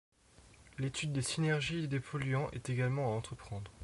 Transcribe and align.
L’étude 0.79 1.11
des 1.13 1.21
synergies 1.21 1.87
des 1.87 1.99
polluants 1.99 2.49
est 2.53 2.71
également 2.71 3.05
à 3.05 3.15
entreprendre. 3.15 3.71